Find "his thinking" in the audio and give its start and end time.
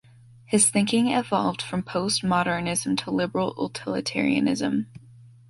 0.45-1.09